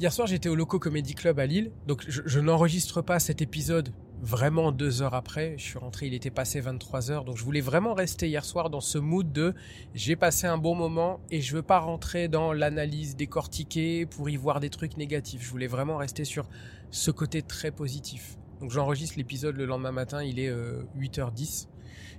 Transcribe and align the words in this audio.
Hier 0.00 0.12
soir, 0.12 0.28
j'étais 0.28 0.48
au 0.48 0.54
Loco 0.54 0.78
Comedy 0.78 1.16
Club 1.16 1.40
à 1.40 1.46
Lille, 1.46 1.72
donc 1.88 2.04
je, 2.06 2.38
n'enregistre 2.38 3.02
pas 3.02 3.18
cet 3.18 3.42
épisode 3.42 3.92
vraiment 4.22 4.70
deux 4.70 5.02
heures 5.02 5.14
après. 5.14 5.56
Je 5.58 5.64
suis 5.64 5.78
rentré, 5.78 6.06
il 6.06 6.14
était 6.14 6.30
passé 6.30 6.60
23 6.60 7.10
heures, 7.10 7.24
donc 7.24 7.36
je 7.36 7.42
voulais 7.42 7.60
vraiment 7.60 7.94
rester 7.94 8.28
hier 8.28 8.44
soir 8.44 8.70
dans 8.70 8.80
ce 8.80 8.96
mood 8.96 9.32
de 9.32 9.56
j'ai 9.94 10.14
passé 10.14 10.46
un 10.46 10.56
bon 10.56 10.76
moment 10.76 11.18
et 11.32 11.40
je 11.40 11.56
veux 11.56 11.62
pas 11.62 11.80
rentrer 11.80 12.28
dans 12.28 12.52
l'analyse 12.52 13.16
décortiquée 13.16 14.06
pour 14.06 14.30
y 14.30 14.36
voir 14.36 14.60
des 14.60 14.70
trucs 14.70 14.96
négatifs. 14.96 15.42
Je 15.42 15.50
voulais 15.50 15.66
vraiment 15.66 15.96
rester 15.96 16.24
sur 16.24 16.48
ce 16.92 17.10
côté 17.10 17.42
très 17.42 17.72
positif. 17.72 18.38
Donc 18.60 18.70
j'enregistre 18.70 19.18
l'épisode 19.18 19.56
le 19.56 19.66
lendemain 19.66 19.90
matin, 19.90 20.22
il 20.22 20.38
est 20.38 20.52
8h10. 20.96 21.66
Euh, 21.66 21.68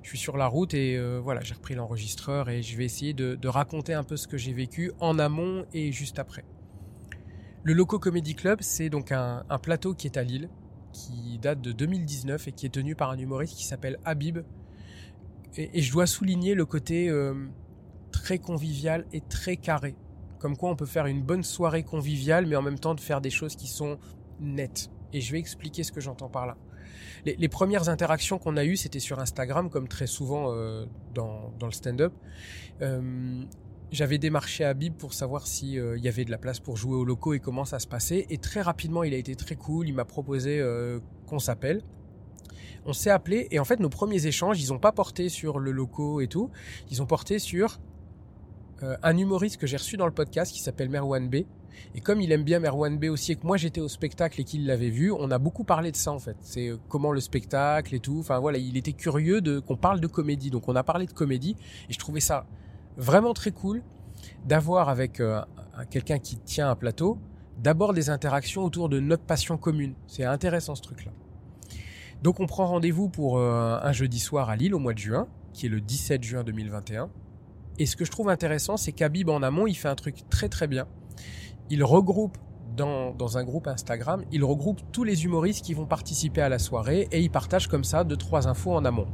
je 0.03 0.09
suis 0.09 0.17
sur 0.17 0.35
la 0.35 0.47
route 0.47 0.73
et 0.73 0.97
euh, 0.97 1.21
voilà, 1.23 1.39
j'ai 1.43 1.53
repris 1.53 1.75
l'enregistreur 1.75 2.49
et 2.49 2.61
je 2.61 2.75
vais 2.75 2.83
essayer 2.83 3.13
de 3.13 3.47
raconter 3.47 3.93
un 3.93 4.03
peu 4.03 4.17
ce 4.17 4.27
que 4.27 4.35
j'ai 4.35 4.51
vécu 4.51 4.91
en 4.99 5.17
amont 5.17 5.65
et 5.71 5.93
juste 5.93 6.19
après. 6.19 6.43
Le 7.69 7.75
Loco 7.75 7.99
Comedy 7.99 8.33
Club, 8.33 8.63
c'est 8.63 8.89
donc 8.89 9.11
un, 9.11 9.43
plateau 9.61 9.93
qui 9.93 10.07
est 10.07 10.17
à 10.17 10.23
Lille, 10.23 10.49
qui 10.91 11.37
date 11.37 11.61
de 11.61 11.71
2019 11.71 12.47
et 12.47 12.51
qui 12.51 12.65
est 12.65 12.69
tenu 12.69 12.95
par 12.95 13.11
un 13.11 13.17
humoriste 13.19 13.55
qui 13.55 13.63
s'appelle 13.63 13.99
Habib. 14.05 14.39
Et, 15.55 15.79
je 15.79 15.91
dois 15.91 16.07
souligner 16.07 16.55
le 16.55 16.65
côté 16.65 17.11
euh, 17.11 17.35
très 18.11 18.39
convivial 18.39 19.05
et 19.13 19.21
très 19.21 19.55
carré. 19.55 19.93
Comme 20.39 20.57
quoi 20.57 20.71
on 20.71 20.75
peut 20.75 20.87
faire 20.87 21.05
une 21.05 21.21
bonne 21.21 21.43
soirée 21.43 21.83
conviviale, 21.83 22.47
mais 22.47 22.55
en 22.55 22.63
même 22.63 22.79
temps 22.79 22.95
de 22.95 23.01
faire 23.01 23.21
des 23.21 23.29
choses 23.29 23.55
qui 23.55 23.67
sont 23.67 23.99
nettes. 24.39 24.89
Et 25.13 25.21
je 25.21 25.31
vais 25.31 25.37
expliquer 25.37 25.83
ce 25.83 25.91
que 25.91 26.01
j'entends 26.01 26.29
par 26.29 26.47
là. 26.47 26.57
Les, 27.23 27.49
premières 27.49 27.87
interactions 27.87 28.39
qu'on 28.39 28.57
a 28.57 28.65
eues, 28.65 28.77
c'était 28.77 28.99
sur 28.99 29.19
Instagram, 29.19 29.69
comme 29.69 29.87
très 29.87 30.07
souvent 30.07 30.55
euh, 30.55 30.87
dans, 31.13 31.53
dans, 31.59 31.67
le 31.67 31.71
stand-up. 31.71 32.13
Euh, 32.81 33.43
j'avais 33.91 34.17
démarché 34.17 34.63
Habib 34.63 34.93
pour 34.93 35.13
savoir 35.13 35.47
si 35.47 35.79
euh, 35.79 35.97
y 35.97 36.07
avait 36.07 36.25
de 36.25 36.31
la 36.31 36.37
place 36.37 36.59
pour 36.59 36.77
jouer 36.77 36.95
au 36.95 37.05
locaux 37.05 37.33
et 37.33 37.39
comment 37.39 37.65
ça 37.65 37.79
se 37.79 37.87
passait. 37.87 38.27
Et 38.29 38.37
très 38.37 38.61
rapidement, 38.61 39.03
il 39.03 39.13
a 39.13 39.17
été 39.17 39.35
très 39.35 39.55
cool. 39.55 39.87
Il 39.87 39.93
m'a 39.93 40.05
proposé 40.05 40.59
euh, 40.59 40.99
qu'on 41.27 41.39
s'appelle. 41.39 41.81
On 42.85 42.93
s'est 42.93 43.09
appelé 43.09 43.47
et 43.51 43.59
en 43.59 43.65
fait, 43.65 43.79
nos 43.79 43.89
premiers 43.89 44.25
échanges, 44.25 44.61
ils 44.61 44.71
ont 44.73 44.79
pas 44.79 44.91
porté 44.91 45.29
sur 45.29 45.59
le 45.59 45.71
locaux 45.71 46.21
et 46.21 46.27
tout. 46.27 46.49
Ils 46.91 47.01
ont 47.01 47.05
porté 47.05 47.39
sur 47.39 47.79
euh, 48.83 48.95
un 49.03 49.17
humoriste 49.17 49.57
que 49.57 49.67
j'ai 49.67 49.77
reçu 49.77 49.97
dans 49.97 50.05
le 50.05 50.13
podcast 50.13 50.53
qui 50.53 50.61
s'appelle 50.61 50.89
Merwan 50.89 51.27
B. 51.27 51.37
Et 51.95 52.01
comme 52.01 52.21
il 52.21 52.31
aime 52.31 52.43
bien 52.43 52.59
Merwan 52.59 52.97
B 52.97 53.05
aussi 53.05 53.31
et 53.31 53.35
que 53.35 53.45
moi 53.45 53.57
j'étais 53.57 53.81
au 53.81 53.87
spectacle 53.87 54.39
et 54.41 54.43
qu'il 54.43 54.65
l'avait 54.65 54.89
vu, 54.89 55.11
on 55.11 55.31
a 55.31 55.37
beaucoup 55.37 55.63
parlé 55.63 55.91
de 55.91 55.95
ça 55.95 56.11
en 56.11 56.19
fait. 56.19 56.35
C'est 56.41 56.71
comment 56.89 57.11
le 57.11 57.21
spectacle 57.21 57.95
et 57.95 57.99
tout. 57.99 58.17
Enfin 58.19 58.39
voilà, 58.39 58.57
il 58.57 58.75
était 58.77 58.93
curieux 58.93 59.41
de 59.41 59.59
qu'on 59.59 59.77
parle 59.77 59.99
de 59.99 60.07
comédie. 60.07 60.49
Donc 60.49 60.67
on 60.67 60.75
a 60.75 60.83
parlé 60.83 61.05
de 61.05 61.13
comédie 61.13 61.55
et 61.89 61.93
je 61.93 61.99
trouvais 61.99 62.19
ça 62.19 62.45
vraiment 62.97 63.33
très 63.33 63.51
cool 63.51 63.81
d'avoir 64.45 64.89
avec 64.89 65.19
euh, 65.19 65.41
quelqu'un 65.89 66.19
qui 66.19 66.37
tient 66.37 66.69
un 66.69 66.75
plateau, 66.75 67.17
d'abord 67.57 67.93
des 67.93 68.09
interactions 68.09 68.63
autour 68.63 68.89
de 68.89 68.99
notre 68.99 69.23
passion 69.23 69.57
commune. 69.57 69.93
C'est 70.07 70.25
intéressant 70.25 70.75
ce 70.75 70.81
truc-là. 70.81 71.11
Donc 72.21 72.39
on 72.39 72.47
prend 72.47 72.65
rendez-vous 72.65 73.09
pour 73.09 73.37
euh, 73.37 73.79
un 73.81 73.91
jeudi 73.91 74.19
soir 74.19 74.49
à 74.49 74.55
Lille 74.55 74.75
au 74.75 74.79
mois 74.79 74.93
de 74.93 74.99
juin, 74.99 75.27
qui 75.53 75.67
est 75.67 75.69
le 75.69 75.81
17 75.81 76.23
juin 76.23 76.43
2021. 76.43 77.09
Et 77.77 77.85
ce 77.85 77.95
que 77.95 78.03
je 78.03 78.11
trouve 78.11 78.29
intéressant, 78.29 78.75
c'est 78.75 78.91
qu'Abib 78.91 79.29
en 79.29 79.41
amont, 79.41 79.67
il 79.67 79.75
fait 79.75 79.87
un 79.87 79.95
truc 79.95 80.27
très 80.29 80.49
très 80.49 80.67
bien. 80.67 80.85
Il 81.69 81.83
regroupe 81.83 82.37
dans, 82.75 83.13
dans, 83.13 83.37
un 83.37 83.43
groupe 83.43 83.67
Instagram, 83.67 84.23
il 84.31 84.43
regroupe 84.43 84.81
tous 84.91 85.03
les 85.03 85.25
humoristes 85.25 85.65
qui 85.65 85.73
vont 85.73 85.85
participer 85.85 86.41
à 86.41 86.49
la 86.49 86.59
soirée 86.59 87.07
et 87.11 87.21
il 87.21 87.29
partage 87.29 87.67
comme 87.67 87.83
ça 87.83 88.03
deux 88.03 88.17
trois 88.17 88.47
infos 88.47 88.73
en 88.73 88.85
amont. 88.85 89.07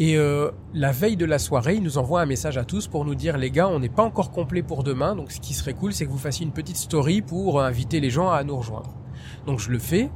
Et 0.00 0.16
euh, 0.16 0.50
la 0.72 0.92
veille 0.92 1.18
de 1.18 1.26
la 1.26 1.38
soirée, 1.38 1.74
il 1.74 1.82
nous 1.82 1.98
envoie 1.98 2.22
un 2.22 2.26
message 2.26 2.56
à 2.56 2.64
tous 2.64 2.88
pour 2.88 3.04
nous 3.04 3.14
dire 3.14 3.36
les 3.36 3.50
gars, 3.50 3.68
on 3.68 3.80
n'est 3.80 3.90
pas 3.90 4.02
encore 4.02 4.30
complet 4.30 4.62
pour 4.62 4.82
demain, 4.82 5.14
donc 5.14 5.30
ce 5.30 5.40
qui 5.40 5.52
serait 5.52 5.74
cool, 5.74 5.92
c'est 5.92 6.06
que 6.06 6.10
vous 6.10 6.16
fassiez 6.16 6.46
une 6.46 6.54
petite 6.54 6.78
story 6.78 7.20
pour 7.20 7.60
inviter 7.60 8.00
les 8.00 8.08
gens 8.08 8.30
à 8.30 8.42
nous 8.42 8.56
rejoindre. 8.56 8.94
Donc 9.46 9.58
je 9.58 9.70
le 9.70 9.78
fais 9.78 10.10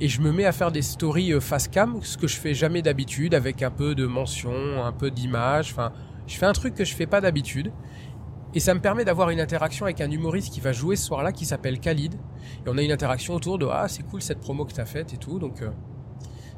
et 0.00 0.08
je 0.08 0.22
me 0.22 0.32
mets 0.32 0.46
à 0.46 0.52
faire 0.52 0.72
des 0.72 0.80
stories 0.80 1.34
euh, 1.34 1.40
face 1.40 1.68
cam, 1.68 1.98
ce 2.00 2.16
que 2.16 2.26
je 2.26 2.36
fais 2.36 2.54
jamais 2.54 2.80
d'habitude, 2.80 3.34
avec 3.34 3.62
un 3.62 3.70
peu 3.70 3.94
de 3.94 4.06
mention, 4.06 4.82
un 4.82 4.92
peu 4.92 5.10
d'image. 5.10 5.70
Enfin, 5.70 5.92
je 6.26 6.38
fais 6.38 6.46
un 6.46 6.54
truc 6.54 6.74
que 6.74 6.86
je 6.86 6.94
fais 6.94 7.06
pas 7.06 7.20
d'habitude. 7.20 7.72
Et 8.54 8.60
ça 8.60 8.72
me 8.72 8.80
permet 8.80 9.04
d'avoir 9.04 9.28
une 9.28 9.40
interaction 9.40 9.84
avec 9.84 10.00
un 10.00 10.10
humoriste 10.10 10.50
qui 10.50 10.60
va 10.60 10.72
jouer 10.72 10.96
ce 10.96 11.04
soir-là, 11.04 11.32
qui 11.32 11.44
s'appelle 11.44 11.78
Khalid. 11.78 12.14
Et 12.14 12.68
on 12.68 12.78
a 12.78 12.82
une 12.82 12.92
interaction 12.92 13.34
autour 13.34 13.58
de 13.58 13.66
ah 13.66 13.86
c'est 13.86 14.02
cool 14.02 14.22
cette 14.22 14.40
promo 14.40 14.64
que 14.64 14.72
t'as 14.72 14.86
faite 14.86 15.12
et 15.12 15.18
tout. 15.18 15.38
Donc 15.38 15.60
euh, 15.60 15.68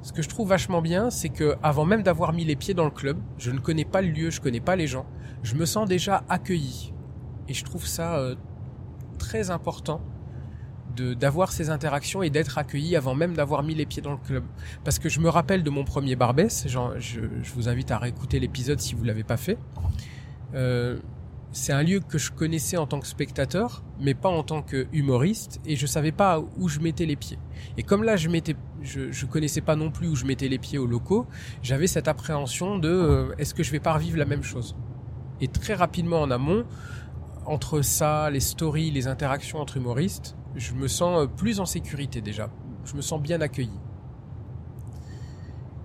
ce 0.03 0.13
que 0.13 0.23
je 0.23 0.29
trouve 0.29 0.49
vachement 0.49 0.81
bien, 0.81 1.11
c'est 1.11 1.29
que 1.29 1.57
avant 1.63 1.85
même 1.85 2.03
d'avoir 2.03 2.33
mis 2.33 2.45
les 2.45 2.57
pieds 2.57 2.75
dans 2.75 2.85
le 2.85 2.91
club, 2.91 3.19
je 3.37 3.51
ne 3.51 3.59
connais 3.59 3.85
pas 3.85 4.03
le 4.03 4.09
lieu, 4.09 4.31
je 4.31 4.41
connais 4.41 4.61
pas 4.61 4.77
les 4.77 4.87
gens, 4.87 5.07
je 5.43 5.55
me 5.55 5.67
sens 5.67 5.89
déjà 5.89 6.25
accueilli. 6.29 6.93
Et 7.49 7.55
je 7.55 7.65
trouve 7.65 7.87
ça 7.87 8.17
euh, 8.17 8.35
très 9.19 9.51
important 9.51 10.01
d'avoir 10.97 11.53
ces 11.53 11.71
interactions 11.71 12.25
et 12.25 12.31
d'être 12.31 12.59
accueilli 12.59 12.97
avant 12.97 13.15
même 13.15 13.35
d'avoir 13.35 13.63
mis 13.63 13.75
les 13.77 13.87
pieds 13.87 14.03
dans 14.03 14.11
le 14.11 14.19
club. 14.19 14.43
Parce 14.83 14.99
que 14.99 15.09
je 15.09 15.21
me 15.21 15.29
rappelle 15.29 15.63
de 15.63 15.71
mon 15.71 15.85
premier 15.85 16.17
Barbès, 16.17 16.67
je, 16.67 16.79
je 16.99 17.53
vous 17.55 17.69
invite 17.69 17.93
à 17.93 17.99
réécouter 17.99 18.41
l'épisode 18.41 18.81
si 18.81 18.97
vous 18.97 19.05
l'avez 19.05 19.23
pas 19.23 19.37
fait. 19.37 19.59
Euh, 20.55 20.99
c'est 21.53 21.73
un 21.73 21.83
lieu 21.83 22.01
que 22.01 22.19
je 22.19 22.31
connaissais 22.31 22.77
en 22.77 22.87
tant 22.87 23.01
que 23.01 23.07
spectateur, 23.07 23.83
mais 24.01 24.15
pas 24.15 24.29
en 24.29 24.43
tant 24.43 24.63
que 24.63 24.87
humoriste, 24.93 25.61
et 25.65 25.77
je 25.77 25.87
savais 25.87 26.13
pas 26.13 26.43
où 26.57 26.69
je 26.69 26.81
mettais 26.81 27.07
les 27.07 27.17
pieds. 27.17 27.39
Et 27.77 27.83
comme 27.83 28.03
là, 28.05 28.17
je 28.17 28.29
mettais, 28.29 28.55
je, 28.83 29.27
connaissais 29.27 29.61
pas 29.61 29.77
non 29.77 29.91
plus 29.91 30.09
où 30.09 30.15
je 30.15 30.27
mettais 30.27 30.49
les 30.49 30.59
pieds 30.59 30.79
aux 30.79 30.87
locaux, 30.87 31.27
j'avais 31.63 31.87
cette 31.87 32.09
appréhension 32.09 32.79
de 32.79 32.89
euh, 32.89 33.35
est-ce 33.39 33.55
que 33.55 33.63
je 33.63 33.73
vais 33.73 33.81
pas 33.81 33.95
revivre 33.95 34.19
la 34.19 34.27
même 34.27 34.43
chose? 34.43 34.77
Et 35.41 35.49
très 35.49 35.75
rapidement 35.75 36.21
en 36.21 36.31
amont, 36.31 36.65
entre 37.47 37.81
ça, 37.81 38.31
les 38.31 38.41
stories, 38.41 38.91
les 38.91 39.07
interactions 39.07 39.59
entre 39.59 39.79
humoristes, 39.79 40.37
je 40.55 40.75
me 40.75 40.87
sens 40.87 41.23
euh, 41.23 41.27
plus 41.27 41.61
en 41.61 41.67
sécurité 41.67 42.21
déjà. 42.21 42.51
Je 42.85 42.95
me 42.95 43.01
sens 43.01 43.21
bien 43.21 43.41
accueilli. 43.41 43.79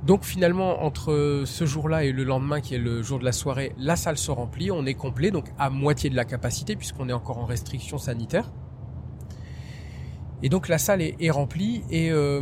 Donc 0.06 0.26
finalement, 0.26 0.84
entre 0.84 1.44
ce 1.46 1.66
jour-là 1.66 2.04
et 2.04 2.12
le 2.12 2.26
lendemain, 2.26 2.60
qui 2.60 2.76
est 2.76 2.80
le 2.80 3.02
jour 3.02 3.20
de 3.20 3.24
la 3.24 3.32
soirée, 3.32 3.74
la 3.78 3.96
salle 3.96 4.18
se 4.18 4.32
remplit, 4.32 4.70
on 4.70 4.86
est 4.86 4.96
complet, 4.96 5.32
donc 5.32 5.46
à 5.58 5.70
moitié 5.70 6.10
de 6.10 6.16
la 6.16 6.26
capacité, 6.26 6.76
puisqu'on 6.76 7.08
est 7.08 7.14
encore 7.14 7.38
en 7.38 7.46
restriction 7.46 7.98
sanitaire. 7.98 8.52
Et 10.42 10.50
donc 10.50 10.68
la 10.68 10.78
salle 10.78 11.02
est, 11.02 11.32
remplie, 11.32 11.84
et 11.90 12.12
euh, 12.12 12.42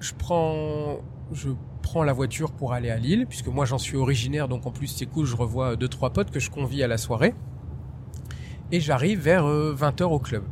je 0.00 0.12
prends, 0.18 0.98
je 1.30 1.50
prends 1.82 2.02
la 2.02 2.12
voiture 2.12 2.50
pour 2.50 2.72
aller 2.72 2.90
à 2.90 2.96
Lille, 2.96 3.26
puisque 3.28 3.46
moi 3.46 3.64
j'en 3.64 3.78
suis 3.78 3.96
originaire, 3.96 4.48
donc 4.48 4.66
en 4.66 4.72
plus 4.72 4.88
c'est 4.88 5.06
cool, 5.06 5.24
je 5.24 5.36
revois 5.36 5.76
deux 5.76 5.88
trois 5.88 6.10
potes 6.10 6.32
que 6.32 6.40
je 6.40 6.50
convie 6.50 6.82
à 6.82 6.88
la 6.88 6.98
soirée. 6.98 7.32
Et 8.72 8.80
j'arrive 8.80 9.20
vers 9.20 9.44
20h 9.44 10.02
euh, 10.02 10.06
au 10.06 10.18
club. 10.18 10.42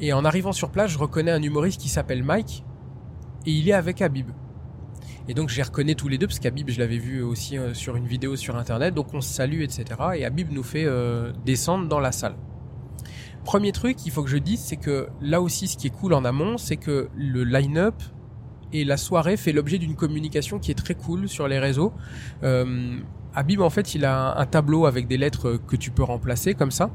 Et 0.00 0.12
en 0.12 0.24
arrivant 0.24 0.50
sur 0.50 0.70
place, 0.70 0.90
je 0.90 0.98
reconnais 0.98 1.30
un 1.30 1.42
humoriste 1.42 1.80
qui 1.80 1.88
s'appelle 1.88 2.24
Mike, 2.24 2.64
et 3.46 3.50
il 3.50 3.68
est 3.68 3.72
avec 3.72 4.02
Habib. 4.02 4.30
Et 5.28 5.34
donc 5.34 5.48
je 5.48 5.56
les 5.56 5.62
reconnais 5.62 5.94
tous 5.94 6.08
les 6.08 6.18
deux 6.18 6.26
parce 6.26 6.38
qu'Habib 6.38 6.68
je 6.68 6.78
l'avais 6.78 6.98
vu 6.98 7.22
aussi 7.22 7.56
euh, 7.56 7.72
sur 7.72 7.96
une 7.96 8.06
vidéo 8.06 8.36
sur 8.36 8.56
internet, 8.56 8.94
donc 8.94 9.14
on 9.14 9.20
se 9.20 9.32
salue 9.32 9.62
etc. 9.62 9.84
Et 10.16 10.24
Habib 10.24 10.52
nous 10.52 10.62
fait 10.62 10.84
euh, 10.84 11.32
descendre 11.46 11.88
dans 11.88 12.00
la 12.00 12.12
salle. 12.12 12.34
Premier 13.44 13.72
truc, 13.72 14.04
il 14.06 14.10
faut 14.10 14.22
que 14.22 14.30
je 14.30 14.38
dise, 14.38 14.60
c'est 14.60 14.76
que 14.76 15.08
là 15.20 15.40
aussi 15.40 15.66
ce 15.68 15.76
qui 15.76 15.86
est 15.86 15.90
cool 15.90 16.14
en 16.14 16.24
amont, 16.24 16.56
c'est 16.58 16.76
que 16.76 17.08
le 17.14 17.44
line-up 17.44 18.02
et 18.72 18.84
la 18.84 18.96
soirée 18.96 19.36
fait 19.36 19.52
l'objet 19.52 19.78
d'une 19.78 19.94
communication 19.94 20.58
qui 20.58 20.70
est 20.70 20.74
très 20.74 20.94
cool 20.94 21.28
sur 21.28 21.48
les 21.48 21.58
réseaux. 21.58 21.92
Euh, 22.42 22.98
Habib 23.34 23.60
en 23.60 23.70
fait 23.70 23.94
il 23.94 24.04
a 24.04 24.38
un 24.38 24.46
tableau 24.46 24.86
avec 24.86 25.08
des 25.08 25.16
lettres 25.16 25.58
que 25.66 25.76
tu 25.76 25.90
peux 25.90 26.04
remplacer 26.04 26.54
comme 26.54 26.70
ça. 26.70 26.90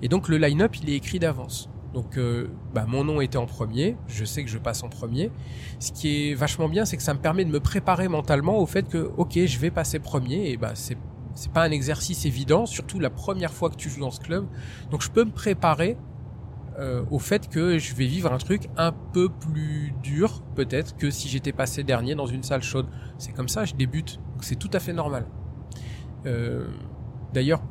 Et 0.00 0.08
donc 0.08 0.28
le 0.28 0.38
line-up 0.38 0.76
il 0.80 0.90
est 0.90 0.94
écrit 0.94 1.18
d'avance. 1.18 1.68
Donc 1.94 2.18
euh, 2.18 2.48
bah, 2.74 2.84
mon 2.86 3.04
nom 3.04 3.20
était 3.20 3.38
en 3.38 3.46
premier, 3.46 3.96
je 4.08 4.24
sais 4.24 4.44
que 4.44 4.50
je 4.50 4.58
passe 4.58 4.82
en 4.82 4.88
premier. 4.88 5.30
Ce 5.78 5.92
qui 5.92 6.30
est 6.30 6.34
vachement 6.34 6.68
bien, 6.68 6.84
c'est 6.84 6.96
que 6.96 7.02
ça 7.02 7.14
me 7.14 7.20
permet 7.20 7.44
de 7.44 7.50
me 7.50 7.60
préparer 7.60 8.08
mentalement 8.08 8.58
au 8.58 8.66
fait 8.66 8.88
que 8.88 9.10
ok, 9.16 9.38
je 9.46 9.58
vais 9.60 9.70
passer 9.70 10.00
premier 10.00 10.50
et 10.50 10.56
bah 10.56 10.72
c'est 10.74 10.98
pas 11.52 11.62
un 11.62 11.70
exercice 11.70 12.26
évident, 12.26 12.66
surtout 12.66 12.98
la 12.98 13.10
première 13.10 13.52
fois 13.52 13.70
que 13.70 13.76
tu 13.76 13.88
joues 13.88 14.00
dans 14.00 14.10
ce 14.10 14.20
club. 14.20 14.46
Donc 14.90 15.02
je 15.02 15.10
peux 15.10 15.24
me 15.24 15.30
préparer 15.30 15.96
euh, 16.80 17.04
au 17.12 17.20
fait 17.20 17.48
que 17.48 17.78
je 17.78 17.94
vais 17.94 18.06
vivre 18.06 18.32
un 18.32 18.38
truc 18.38 18.68
un 18.76 18.92
peu 19.12 19.28
plus 19.28 19.94
dur 20.02 20.42
peut-être 20.56 20.96
que 20.96 21.10
si 21.10 21.28
j'étais 21.28 21.52
passé 21.52 21.84
dernier 21.84 22.16
dans 22.16 22.26
une 22.26 22.42
salle 22.42 22.62
chaude. 22.62 22.86
C'est 23.18 23.32
comme 23.32 23.48
ça, 23.48 23.64
je 23.64 23.74
débute, 23.74 24.18
c'est 24.40 24.58
tout 24.58 24.70
à 24.72 24.80
fait 24.80 24.92
normal. 24.92 25.26
Euh, 26.26 26.66
D'ailleurs, 27.34 27.62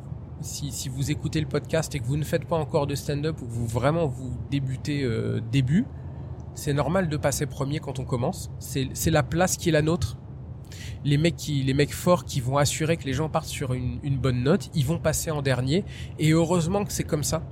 si, 0.44 0.90
vous 0.90 1.10
écoutez 1.10 1.40
le 1.40 1.48
podcast 1.48 1.95
et 1.95 2.00
que 2.00 2.06
vous 2.06 2.18
ne 2.18 2.24
faites 2.24 2.45
pas 2.45 2.57
encore 2.57 2.86
de 2.86 2.95
stand-up 2.95 3.42
ou 3.42 3.45
que 3.45 3.51
vous 3.51 3.68
vraiment 3.68 4.07
vous 4.07 4.38
débutez 4.51 5.04
euh, 5.04 5.40
début, 5.51 5.86
c'est 6.54 6.74
normal 6.74 7.07
de 7.10 7.18
passer 7.18 7.45
premier 7.45 7.80
quand 7.80 8.00
on 8.00 8.06
commence. 8.06 8.51
C'est 8.60 9.10
la 9.10 9.24
place 9.24 9.57
qui 9.57 9.69
est 9.69 9.72
la 9.72 9.81
nôtre. 9.81 10.18
Les 11.06 11.18
mecs 11.18 11.94
forts 11.94 12.25
qui 12.25 12.42
vont 12.42 12.57
assurer 12.57 12.98
que 12.98 13.06
les 13.06 13.13
gens 13.13 13.30
partent 13.30 13.48
sur 13.48 13.74
une, 13.74 14.00
une 14.04 14.18
bonne 14.18 14.44
note, 14.44 14.69
ils 14.74 14.86
vont 14.86 15.00
passer 15.00 15.31
en 15.31 15.42
dernier. 15.42 15.86
Et 16.19 16.31
heureusement 16.31 16.84
que 16.84 16.92
c'est 16.92 17.04
comme 17.04 17.24
ça. 17.24 17.44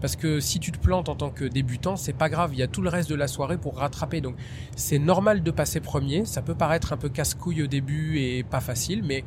Parce 0.00 0.16
que 0.16 0.40
si 0.40 0.58
tu 0.58 0.72
te 0.72 0.78
plantes 0.78 1.08
en 1.08 1.14
tant 1.14 1.30
que 1.30 1.44
débutant, 1.44 1.96
c'est 1.96 2.12
pas 2.12 2.28
grave, 2.28 2.50
il 2.52 2.58
y 2.58 2.62
a 2.62 2.66
tout 2.66 2.82
le 2.82 2.88
reste 2.88 3.08
de 3.10 3.14
la 3.14 3.28
soirée 3.28 3.58
pour 3.58 3.76
rattraper. 3.76 4.20
Donc 4.20 4.36
c'est 4.74 4.98
normal 4.98 5.42
de 5.42 5.50
passer 5.50 5.80
premier. 5.80 6.24
Ça 6.24 6.42
peut 6.42 6.54
paraître 6.54 6.92
un 6.92 6.96
peu 6.96 7.08
casse-couille 7.08 7.62
au 7.62 7.66
début 7.66 8.18
et 8.18 8.42
pas 8.42 8.60
facile, 8.60 9.02
mais 9.04 9.24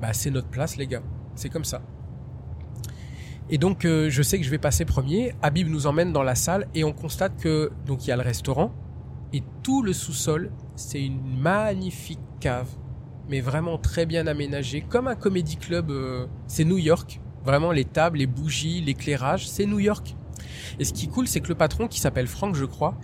bah, 0.00 0.12
c'est 0.12 0.30
notre 0.30 0.48
place, 0.48 0.76
les 0.76 0.86
gars. 0.86 1.02
C'est 1.34 1.48
comme 1.48 1.64
ça. 1.64 1.82
Et 3.50 3.58
donc, 3.58 3.84
euh, 3.84 4.10
je 4.10 4.22
sais 4.22 4.38
que 4.38 4.44
je 4.44 4.50
vais 4.50 4.58
passer 4.58 4.84
premier. 4.84 5.32
Habib 5.42 5.68
nous 5.68 5.86
emmène 5.86 6.12
dans 6.12 6.22
la 6.22 6.34
salle 6.34 6.68
et 6.74 6.84
on 6.84 6.92
constate 6.92 7.36
que 7.36 7.70
donc 7.86 8.06
il 8.06 8.10
y 8.10 8.12
a 8.12 8.16
le 8.16 8.22
restaurant 8.22 8.72
et 9.32 9.42
tout 9.62 9.82
le 9.82 9.92
sous-sol, 9.92 10.50
c'est 10.76 11.04
une 11.04 11.20
magnifique 11.38 12.20
cave, 12.40 12.68
mais 13.28 13.40
vraiment 13.40 13.78
très 13.78 14.06
bien 14.06 14.26
aménagée, 14.26 14.80
comme 14.80 15.08
un 15.08 15.16
comédie 15.16 15.56
club. 15.56 15.90
Euh, 15.90 16.26
c'est 16.46 16.64
New 16.64 16.78
York. 16.78 17.20
Vraiment, 17.44 17.72
les 17.72 17.84
tables, 17.84 18.18
les 18.18 18.26
bougies, 18.26 18.80
l'éclairage, 18.80 19.48
c'est 19.48 19.66
New 19.66 19.78
York. 19.78 20.16
Et 20.78 20.84
ce 20.84 20.92
qui 20.92 21.06
est 21.06 21.08
cool, 21.08 21.28
c'est 21.28 21.40
que 21.40 21.48
le 21.48 21.54
patron, 21.54 21.88
qui 21.88 22.00
s'appelle 22.00 22.26
Franck, 22.26 22.54
je 22.54 22.64
crois, 22.64 22.94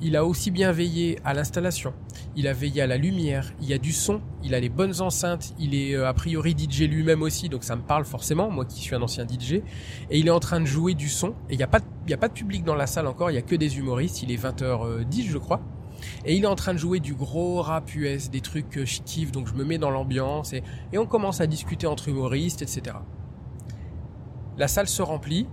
il, 0.00 0.16
a 0.16 0.24
aussi 0.24 0.50
bien 0.50 0.72
veillé 0.72 1.18
à 1.24 1.34
l'installation, 1.34 1.92
il 2.36 2.46
a 2.48 2.52
veillé 2.52 2.82
à 2.82 2.86
la 2.86 2.96
lumière, 2.96 3.52
il 3.60 3.68
y 3.68 3.74
a 3.74 3.78
du 3.78 3.92
son, 3.92 4.20
il 4.42 4.54
a 4.54 4.60
les 4.60 4.68
bonnes 4.68 5.00
enceintes, 5.00 5.54
il 5.58 5.74
est 5.74 5.94
euh, 5.94 6.08
a 6.08 6.14
priori 6.14 6.54
DJ 6.56 6.82
lui-même 6.82 7.22
aussi, 7.22 7.48
donc 7.48 7.64
ça 7.64 7.76
me 7.76 7.82
parle 7.82 8.04
forcément, 8.04 8.50
moi 8.50 8.64
qui 8.64 8.80
suis 8.80 8.94
un 8.94 9.02
ancien 9.02 9.26
DJ, 9.26 9.54
et 9.54 10.18
il 10.18 10.26
est 10.26 10.32
en 10.32 10.40
train 10.40 10.60
de 10.60 10.66
jouer 10.66 10.94
du 10.94 11.08
son, 11.08 11.30
et 11.48 11.54
il 11.54 11.56
n'y 11.56 11.62
a, 11.62 11.68
pas 11.68 11.80
de, 11.80 11.84
y 12.08 12.14
a 12.14 12.18
pas 12.18 12.28
de 12.28 12.34
public 12.34 12.64
dans 12.64 12.74
la 12.74 12.86
salle 12.86 13.06
encore, 13.06 13.30
il 13.30 13.34
y 13.34 13.38
a 13.38 13.42
que 13.42 13.56
des 13.56 13.78
humoristes, 13.78 14.22
il 14.22 14.30
est 14.30 14.42
20h10 14.42 15.28
je 15.28 15.38
crois, 15.38 15.60
et 16.24 16.34
il 16.34 16.44
est 16.44 16.48
en 16.48 16.54
train 16.54 16.72
de 16.72 16.78
jouer 16.78 17.00
du 17.00 17.14
gros 17.14 17.62
rap 17.62 17.94
US, 17.94 18.30
des 18.30 18.40
trucs 18.40 18.68
que 18.68 18.84
je 18.84 19.00
kiffe, 19.02 19.32
donc 19.32 19.48
je 19.48 19.54
me 19.54 19.64
mets 19.64 19.78
dans 19.78 19.90
l'ambiance, 19.90 20.52
et 20.52 20.62
on 20.98 21.06
commence 21.06 21.40
à 21.40 21.46
discuter 21.46 21.86
entre 21.86 22.08
humoristes, 22.08 22.62
etc. 22.62 22.96
La 24.56 24.68
salle 24.68 24.88
se 24.88 25.02
remplit, 25.02 25.46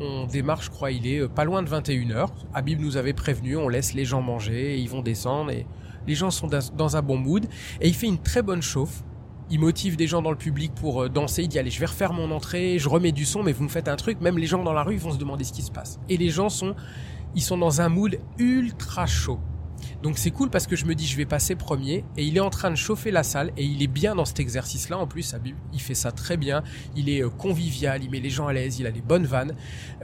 on 0.00 0.26
démarre, 0.26 0.62
je 0.62 0.70
crois, 0.70 0.90
il 0.90 1.06
est 1.06 1.20
euh, 1.20 1.28
pas 1.28 1.44
loin 1.44 1.62
de 1.62 1.68
21h. 1.68 2.28
Habib 2.54 2.80
nous 2.80 2.96
avait 2.96 3.12
prévenu, 3.12 3.56
on 3.56 3.68
laisse 3.68 3.92
les 3.92 4.04
gens 4.04 4.22
manger, 4.22 4.78
ils 4.78 4.88
vont 4.88 5.02
descendre 5.02 5.50
et 5.50 5.66
les 6.06 6.14
gens 6.14 6.30
sont 6.30 6.48
dans 6.76 6.96
un 6.96 7.02
bon 7.02 7.18
mood. 7.18 7.46
Et 7.80 7.88
il 7.88 7.94
fait 7.94 8.06
une 8.06 8.18
très 8.18 8.42
bonne 8.42 8.62
chauffe. 8.62 9.02
Il 9.50 9.60
motive 9.60 9.96
des 9.96 10.06
gens 10.06 10.22
dans 10.22 10.30
le 10.30 10.36
public 10.36 10.72
pour 10.74 11.02
euh, 11.02 11.08
danser. 11.08 11.42
Il 11.42 11.48
dit 11.48 11.58
allez, 11.58 11.70
je 11.70 11.80
vais 11.80 11.86
refaire 11.86 12.12
mon 12.12 12.30
entrée, 12.30 12.78
je 12.78 12.88
remets 12.88 13.12
du 13.12 13.24
son, 13.26 13.42
mais 13.42 13.52
vous 13.52 13.64
me 13.64 13.68
faites 13.68 13.88
un 13.88 13.96
truc. 13.96 14.20
Même 14.20 14.38
les 14.38 14.46
gens 14.46 14.62
dans 14.62 14.72
la 14.72 14.82
rue 14.82 14.96
vont 14.96 15.12
se 15.12 15.18
demander 15.18 15.44
ce 15.44 15.52
qui 15.52 15.62
se 15.62 15.70
passe. 15.70 16.00
Et 16.08 16.16
les 16.16 16.30
gens 16.30 16.48
sont, 16.48 16.74
dans 17.58 17.80
un 17.80 17.88
mood 17.88 18.18
ultra 18.38 19.06
chaud. 19.06 19.38
Donc 20.02 20.18
c'est 20.18 20.30
cool 20.30 20.50
parce 20.50 20.66
que 20.66 20.76
je 20.76 20.86
me 20.86 20.94
dis 20.94 21.06
je 21.06 21.16
vais 21.16 21.26
passer 21.26 21.56
premier 21.56 22.04
et 22.16 22.24
il 22.24 22.36
est 22.36 22.40
en 22.40 22.50
train 22.50 22.70
de 22.70 22.76
chauffer 22.76 23.10
la 23.10 23.22
salle 23.22 23.52
et 23.56 23.64
il 23.64 23.82
est 23.82 23.88
bien 23.88 24.14
dans 24.14 24.24
cet 24.24 24.40
exercice-là 24.40 24.98
en 24.98 25.06
plus. 25.06 25.34
Il 25.72 25.80
fait 25.80 25.94
ça 25.94 26.12
très 26.12 26.36
bien. 26.36 26.62
Il 26.96 27.08
est 27.08 27.22
euh, 27.22 27.28
convivial, 27.28 28.02
il 28.02 28.10
met 28.10 28.20
les 28.20 28.30
gens 28.30 28.46
à 28.46 28.52
l'aise, 28.52 28.78
il 28.78 28.86
a 28.86 28.90
les 28.90 29.00
bonnes 29.00 29.26
vannes 29.26 29.54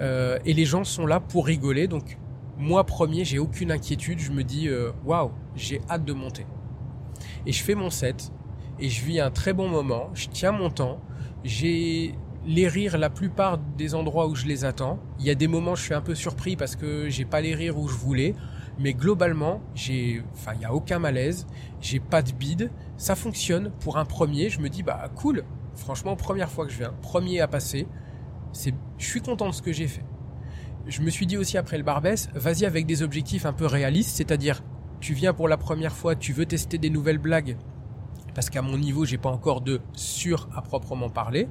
euh, 0.01 0.39
et 0.45 0.53
les 0.53 0.65
gens 0.65 0.85
sont 0.85 1.07
là 1.07 1.21
pour 1.21 1.47
rigoler. 1.47 1.89
Donc 1.89 2.19
moi 2.59 2.85
premier, 2.85 3.25
j'ai 3.25 3.39
aucune 3.39 3.71
inquiétude. 3.71 4.19
Je 4.19 4.33
me 4.33 4.45
dis 4.45 4.69
euh, 4.69 4.93
waouh, 5.05 5.33
j'ai 5.55 5.81
hâte 5.89 6.05
de 6.05 6.13
monter. 6.13 6.47
Et 7.47 7.53
je 7.53 7.63
fais 7.63 7.75
mon 7.75 7.91
set 7.91 8.33
et 8.79 8.89
je 8.89 9.05
vis 9.05 9.21
un 9.21 9.31
très 9.31 9.53
bon 9.53 9.69
moment. 9.69 10.11
Je 10.15 10.29
tiens 10.29 10.53
mon 10.53 10.71
temps. 10.71 11.01
J'ai 11.45 12.15
les 12.47 12.69
rires 12.69 12.97
la 12.97 13.11
plupart 13.11 13.59
des 13.59 13.95
endroits 13.95 14.29
où 14.29 14.35
je 14.35 14.47
les 14.47 14.65
attends. 14.65 14.99
Il 15.19 15.27
y 15.27 15.31
a 15.31 15.35
des 15.35 15.49
moments 15.49 15.75
je 15.75 15.83
suis 15.83 15.95
un 15.95 16.01
peu 16.01 16.15
surpris 16.15 16.57
parce 16.57 16.77
que 16.77 17.09
j'ai 17.09 17.25
pas 17.25 17.41
les 17.41 17.55
rires 17.55 17.79
où 17.79 17.89
je 17.89 17.97
voulais. 17.97 18.35
Mais 18.79 18.93
globalement, 18.93 19.63
j'ai, 19.75 20.23
enfin, 20.35 20.53
il 20.55 20.61
y 20.61 20.65
a 20.65 20.75
aucun 20.75 20.99
malaise, 20.99 21.47
j'ai 21.81 22.01
pas 22.01 22.23
de 22.23 22.33
bide, 22.33 22.71
ça 22.99 23.15
fonctionne 23.15 23.71
pour 23.81 23.97
un 23.97 24.05
premier. 24.05 24.51
Je 24.51 24.61
me 24.61 24.69
dis 24.69 24.83
bah 24.83 25.09
cool, 25.17 25.45
franchement 25.75 26.15
première 26.17 26.51
fois 26.51 26.67
que 26.67 26.73
je 26.73 26.79
viens, 26.79 26.93
premier 27.03 27.41
à 27.41 27.49
passer, 27.49 27.87
c'est, 28.53 28.75
je 28.99 29.07
suis 29.07 29.21
content 29.21 29.49
de 29.49 29.55
ce 29.55 29.63
que 29.63 29.73
j'ai 29.73 29.89
fait. 29.89 30.05
Je 30.87 31.01
me 31.01 31.11
suis 31.11 31.27
dit 31.27 31.37
aussi 31.37 31.59
après 31.59 31.79
le 31.79 31.85
Barbès, 31.85 32.29
vas-y 32.35 32.65
avec 32.65 32.87
des 32.87 33.03
objectifs 33.03 33.47
un 33.47 33.53
peu 33.53 33.67
réalistes, 33.67 34.17
c'est-à-dire 34.17 34.63
tu 35.01 35.15
viens 35.15 35.33
pour 35.33 35.49
la 35.49 35.57
première 35.57 35.97
fois, 35.97 36.15
tu 36.15 36.33
veux 36.33 36.47
tester 36.47 36.79
des 36.79 36.91
nouvelles 36.91 37.19
blagues, 37.19 37.57
parce 38.35 38.51
qu'à 38.51 38.63
mon 38.63 38.77
niveau 38.77 39.05
j'ai 39.05 39.19
pas 39.19 39.31
encore 39.31 39.63
de 39.63 39.81
sur 39.95 40.49
à 40.55 40.63
proprement 40.63 41.09
parler 41.09 41.49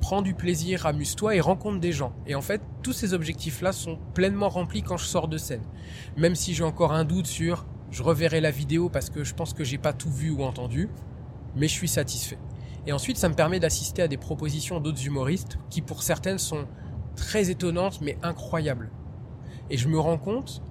prends 0.00 0.22
du 0.22 0.34
plaisir, 0.34 0.86
amuse-toi 0.86 1.36
et 1.36 1.40
rencontre 1.40 1.80
des 1.80 1.92
gens. 1.92 2.12
Et 2.26 2.34
en 2.34 2.42
fait, 2.42 2.60
tous 2.82 2.92
ces 2.92 3.14
objectifs-là 3.14 3.72
sont 3.72 3.98
pleinement 4.14 4.48
remplis 4.48 4.82
quand 4.82 4.96
je 4.96 5.04
sors 5.04 5.28
de 5.28 5.38
scène. 5.38 5.62
Même 6.16 6.34
si 6.34 6.54
j'ai 6.54 6.64
encore 6.64 6.92
un 6.92 7.04
doute 7.04 7.26
sur 7.26 7.66
je 7.90 8.02
reverrai 8.02 8.40
la 8.40 8.50
vidéo 8.50 8.88
parce 8.88 9.10
que 9.10 9.24
je 9.24 9.34
pense 9.34 9.54
que 9.54 9.64
j'ai 9.64 9.78
pas 9.78 9.92
tout 9.92 10.10
vu 10.10 10.30
ou 10.30 10.42
entendu, 10.42 10.88
mais 11.56 11.68
je 11.68 11.72
suis 11.72 11.88
satisfait. 11.88 12.38
Et 12.86 12.92
ensuite, 12.92 13.16
ça 13.16 13.28
me 13.28 13.34
permet 13.34 13.60
d'assister 13.60 14.02
à 14.02 14.08
des 14.08 14.16
propositions 14.16 14.80
d'autres 14.80 15.04
humoristes 15.06 15.58
qui 15.70 15.82
pour 15.82 16.02
certaines 16.02 16.38
sont 16.38 16.66
très 17.16 17.50
étonnantes 17.50 18.00
mais 18.00 18.18
incroyables. 18.22 18.90
Et 19.70 19.76
je 19.76 19.88
me 19.88 19.98
rends 19.98 20.18
compte 20.18 20.62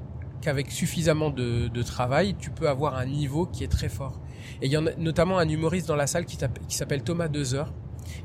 qu'avec 0.42 0.72
suffisamment 0.72 1.30
de, 1.30 1.82
travail, 1.82 2.36
tu 2.38 2.52
peux 2.52 2.70
avoir 2.70 2.96
un 2.96 3.06
niveau 3.06 3.46
qui 3.46 3.64
est 3.64 3.72
très 3.72 3.90
fort. 3.90 4.22
Et 4.62 4.68
il 4.68 4.72
y 4.72 4.78
en 4.78 4.86
a 4.88 4.94
notamment 4.96 5.40
un 5.40 5.50
humoriste 5.50 5.88
dans 5.88 5.96
la 5.96 6.08
salle 6.08 6.26
qui 6.26 6.38
s'appelle 6.70 7.04
Thomas 7.04 7.28
Dezer, 7.28 7.74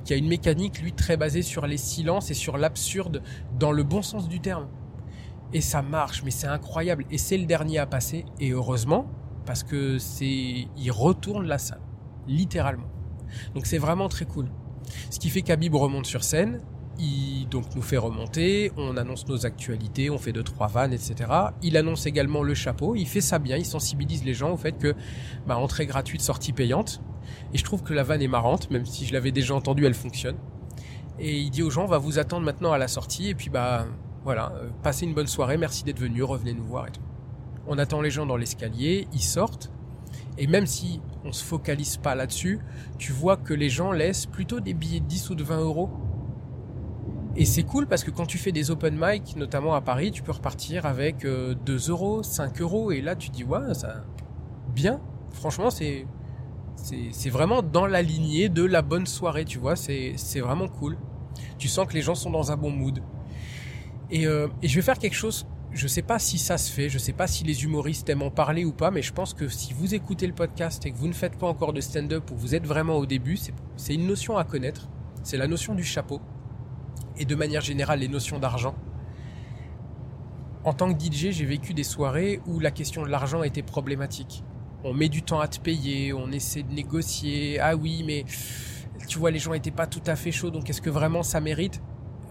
qui 0.05 0.13
a 0.13 0.17
une 0.17 0.29
mécanique, 0.29 0.81
lui, 0.81 0.93
très 0.93 1.17
basée 1.17 1.43
sur 1.43 1.67
les 1.67 1.77
silences 1.77 2.31
et 2.31 2.35
sur 2.35 2.59
l'absurde 2.59 3.23
dans 3.59 3.73
le 3.73 3.83
bon 3.83 4.03
sens 4.03 4.29
du 4.29 4.41
terme. 4.41 4.69
Et 5.53 5.61
ça 5.61 5.83
marche, 5.83 6.23
mais 6.25 6.31
c'est 6.31 6.47
incroyable. 6.47 7.05
Et 7.11 7.19
c'est 7.19 7.37
le 7.37 7.47
dernier 7.47 7.79
à 7.79 7.87
passer, 7.87 8.25
et 8.41 8.51
heureusement, 8.51 9.07
parce 9.45 9.63
que 9.63 9.99
c'est, 9.99 10.67
il 10.77 10.91
retourne 10.91 11.47
la 11.47 11.59
salle, 11.59 11.83
littéralement. 12.27 12.89
Donc 13.55 13.67
c'est 13.67 13.79
vraiment 13.79 14.09
très 14.09 14.25
cool. 14.25 14.49
Ce 15.11 15.19
qui 15.19 15.31
fait 15.31 15.43
qu'Abib 15.43 15.75
remonte 15.75 16.07
sur 16.07 16.25
scène, 16.25 16.61
il 16.99 17.47
donc 17.49 17.75
nous 17.75 17.83
fait 17.83 17.97
remonter, 17.97 18.73
on 18.77 18.97
annonce 18.97 19.27
nos 19.27 19.47
actualités, 19.47 20.11
on 20.11 20.19
fait 20.19 20.33
deux 20.33 20.43
trois 20.43 20.69
vannes, 20.69 20.93
etc. 20.93 21.31
Il 21.63 21.77
annonce 21.77 22.07
également 22.07 22.43
le 22.43 22.55
chapeau, 22.55 22.95
il 22.95 23.07
fait 23.07 23.21
ça 23.21 23.39
bien, 23.39 23.57
il 23.57 23.65
sensibilise 23.65 24.25
les 24.25 24.35
gens 24.35 24.53
au 24.53 24.57
fait 24.57 24.79
que 24.79 24.95
bah, 25.47 25.57
entrée 25.57 25.87
gratuite, 25.87 26.21
sortie 26.21 26.53
payante. 26.53 27.03
Et 27.53 27.59
je 27.59 27.65
trouve 27.65 27.83
que 27.83 27.95
la 27.95 28.03
vanne 28.03 28.23
est 28.23 28.29
marrante, 28.29 28.71
même 28.71 28.87
si 28.87 29.07
je 29.07 29.13
l'avais 29.13 29.33
déjà 29.33 29.55
entendue, 29.55 29.87
elle 29.87 29.95
fonctionne. 29.95 30.37
Et 31.19 31.39
il 31.39 31.51
dit 31.51 31.63
aux 31.63 31.71
gens, 31.71 31.85
on 31.85 31.89
va 31.89 31.99
vous 31.99 32.19
attendre 32.19 32.45
maintenant 32.45 32.73
à 32.73 32.79
la 32.79 32.89
sortie, 32.89 33.29
et 33.29 33.35
puis 33.35 33.51
bah 33.51 33.87
voilà, 34.25 34.53
euh, 34.57 34.71
passez 34.83 35.05
une 35.05 35.15
bonne 35.15 35.27
soirée, 35.27 35.57
merci 35.57 35.85
d'être 35.85 35.99
venu, 35.99 36.23
revenez 36.23 36.55
nous 36.55 36.65
voir 36.65 36.89
et 36.89 36.91
tout. 36.91 37.01
On 37.67 37.79
attend 37.79 38.01
les 38.01 38.11
gens 38.11 38.27
dans 38.27 38.37
l'escalier, 38.37 39.07
ils 39.13 39.23
sortent, 39.23 39.71
et 40.39 40.47
même 40.47 40.67
si 40.67 41.01
on 41.25 41.33
se 41.33 41.45
focalise 41.45 41.97
pas 41.97 42.15
là-dessus, 42.15 42.61
tu 42.99 43.13
vois 43.13 43.37
que 43.37 43.55
les 43.55 43.69
gens 43.69 43.93
laissent 43.93 44.27
plutôt 44.27 44.61
des 44.61 44.75
billets 44.75 45.01
de 45.01 45.07
10 45.07 45.31
ou 45.31 45.35
de 45.35 45.45
20 45.45 45.61
euros. 45.61 45.91
Et 47.37 47.45
c'est 47.45 47.63
cool 47.63 47.87
parce 47.87 48.05
que 48.05 48.11
quand 48.11 48.27
tu 48.27 48.39
fais 48.39 48.53
des 48.53 48.71
open 48.71 48.97
mic, 48.99 49.37
notamment 49.37 49.75
à 49.75 49.81
Paris, 49.81 50.11
tu 50.11 50.23
peux 50.23 50.33
repartir 50.33 50.87
avec 50.87 51.23
2 51.23 51.29
euh, 51.29 51.79
euros, 51.89 52.23
5 52.23 52.61
euros, 52.61 52.93
et 52.93 53.01
là 53.01 53.17
tu 53.17 53.31
dis, 53.31 53.45
ouais, 53.45 53.75
ça, 53.75 54.05
bien. 54.75 55.01
Franchement, 55.31 55.71
c'est, 55.71 56.07
c'est 56.77 57.31
vraiment 57.31 57.63
dans 57.63 57.87
la 57.87 58.03
lignée 58.03 58.49
de 58.49 58.65
la 58.65 58.83
bonne 58.83 59.07
soirée, 59.07 59.45
tu 59.45 59.59
vois. 59.59 59.77
C'est 59.77 60.41
vraiment 60.41 60.69
cool. 60.69 60.97
Tu 61.59 61.69
sens 61.69 61.87
que 61.87 61.95
les 61.95 62.03
gens 62.03 62.15
sont 62.15 62.31
dans 62.31 62.51
un 62.53 62.57
bon 62.57 62.71
mood. 62.71 63.03
Et, 64.11 64.27
euh, 64.27 64.49
je 64.63 64.75
vais 64.75 64.83
faire 64.83 64.99
quelque 64.99 65.15
chose. 65.15 65.47
Je 65.71 65.87
sais 65.87 66.03
pas 66.03 66.19
si 66.19 66.39
ça 66.39 66.59
se 66.59 66.71
fait. 66.71 66.89
Je 66.89 66.99
sais 66.99 67.13
pas 67.13 67.27
si 67.27 67.45
les 67.45 67.65
humoristes 67.65 68.09
aiment 68.11 68.23
en 68.23 68.31
parler 68.31 68.65
ou 68.65 68.73
pas. 68.73 68.91
Mais 68.91 69.03
je 69.03 69.13
pense 69.13 69.33
que 69.33 69.49
si 69.49 69.73
vous 69.73 69.95
écoutez 69.95 70.27
le 70.27 70.35
podcast 70.35 70.85
et 70.85 70.91
que 70.91 70.97
vous 70.97 71.09
ne 71.09 71.13
faites 71.13 71.39
pas 71.39 71.47
encore 71.47 71.73
de 71.73 71.81
stand-up 71.81 72.31
ou 72.31 72.37
vous 72.37 72.55
êtes 72.55 72.67
vraiment 72.67 72.97
au 72.97 73.07
début, 73.07 73.39
c'est 73.77 73.95
une 73.95 74.07
notion 74.07 74.37
à 74.37 74.45
connaître. 74.45 74.89
C'est 75.23 75.37
la 75.37 75.47
notion 75.47 75.75
du 75.75 75.85
chapeau. 75.85 76.21
Et 77.17 77.25
de 77.25 77.35
manière 77.35 77.63
générale, 77.63 78.01
les 78.01 78.09
notions 78.09 78.39
d'argent. 78.39 78.75
En 80.65 80.73
tant 80.73 80.93
que 80.93 80.99
DJ, 80.99 81.31
j'ai 81.31 81.45
vécu 81.45 81.75
des 81.75 81.85
soirées 81.85 82.41
où 82.47 82.61
la 82.61 82.71
question 82.71 83.03
de 83.03 83.09
l'argent 83.09 83.43
était 83.43 83.63
problématique 83.63 84.45
on 84.85 84.95
met 84.95 85.09
du 85.09 85.23
temps 85.23 85.41
à 85.41 85.49
te 85.49 85.61
payer, 85.61 86.13
on 86.13 86.31
essaie 86.33 86.63
de 86.63 86.73
négocier. 86.73 87.61
Ah 87.61 87.77
oui, 87.77 88.03
mais 88.07 88.25
tu 89.07 89.19
vois, 89.19 89.31
les 89.31 89.39
gens 89.39 89.53
n'étaient 89.53 89.71
pas 89.71 89.87
tout 89.87 90.03
à 90.07 90.17
fait 90.17 90.33
chauds, 90.33 90.51
donc 90.51 90.69
est-ce 90.71 90.81
que 90.81 90.91
vraiment 90.91 91.23
ça 91.23 91.41
mérite? 91.41 91.83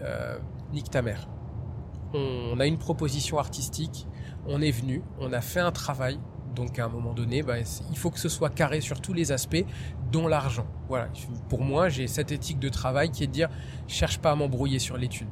Euh, 0.02 0.38
Nique 0.72 0.90
ta 0.90 1.02
mère. 1.02 1.28
On, 2.14 2.58
a 2.60 2.66
une 2.66 2.78
proposition 2.78 3.38
artistique, 3.38 4.06
on 4.46 4.60
est 4.60 4.70
venu, 4.70 5.02
on 5.18 5.32
a 5.32 5.40
fait 5.40 5.60
un 5.60 5.72
travail, 5.72 6.18
donc 6.54 6.78
à 6.78 6.84
un 6.84 6.88
moment 6.88 7.14
donné, 7.14 7.42
bah, 7.42 7.54
il 7.58 7.96
faut 7.96 8.10
que 8.10 8.18
ce 8.18 8.28
soit 8.28 8.50
carré 8.50 8.82
sur 8.82 9.00
tous 9.00 9.14
les 9.14 9.32
aspects, 9.32 9.64
dont 10.10 10.28
l'argent. 10.28 10.66
Voilà. 10.88 11.08
Pour 11.48 11.62
moi, 11.62 11.88
j'ai 11.88 12.06
cette 12.06 12.32
éthique 12.32 12.58
de 12.58 12.68
travail 12.68 13.10
qui 13.10 13.24
est 13.24 13.28
de 13.28 13.32
dire, 13.32 13.48
cherche 13.86 14.18
pas 14.18 14.32
à 14.32 14.34
m'embrouiller 14.34 14.78
sur 14.78 14.98
l'étude. 14.98 15.28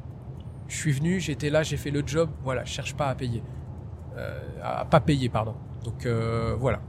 Je 0.67 0.75
suis 0.75 0.91
venu, 0.91 1.19
j'étais 1.19 1.49
là, 1.49 1.61
j'ai 1.61 1.77
fait 1.77 1.91
le 1.91 2.01
job. 2.05 2.29
Voilà, 2.43 2.65
cherche 2.65 2.95
pas 2.95 3.09
à 3.09 3.15
payer, 3.15 3.43
euh, 4.17 4.39
à 4.63 4.85
pas 4.85 5.01
payer, 5.01 5.29
pardon. 5.29 5.53
Donc 5.83 6.05
euh, 6.05 6.55
voilà. 6.59 6.81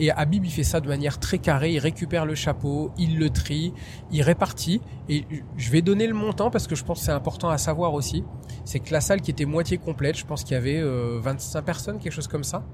Et 0.00 0.12
Habib, 0.12 0.44
il 0.44 0.52
fait 0.52 0.62
ça 0.62 0.80
de 0.80 0.86
manière 0.86 1.18
très 1.18 1.38
carrée. 1.38 1.72
Il 1.72 1.80
récupère 1.80 2.24
le 2.24 2.36
chapeau, 2.36 2.92
il 2.98 3.18
le 3.18 3.30
trie, 3.30 3.74
il 4.12 4.22
répartit. 4.22 4.80
Et 5.08 5.24
je 5.56 5.70
vais 5.70 5.82
donner 5.82 6.06
le 6.06 6.14
montant 6.14 6.50
parce 6.50 6.68
que 6.68 6.76
je 6.76 6.84
pense 6.84 7.00
que 7.00 7.06
c'est 7.06 7.12
important 7.12 7.48
à 7.48 7.58
savoir 7.58 7.94
aussi. 7.94 8.24
C'est 8.64 8.78
que 8.78 8.92
la 8.92 9.00
salle 9.00 9.20
qui 9.20 9.32
était 9.32 9.44
moitié 9.44 9.76
complète, 9.78 10.16
je 10.16 10.24
pense 10.24 10.44
qu'il 10.44 10.54
y 10.54 10.56
avait 10.56 10.80
25 10.80 11.58
euh, 11.58 11.62
personnes, 11.62 11.98
quelque 11.98 12.12
chose 12.12 12.28
comme 12.28 12.44
ça. 12.44 12.64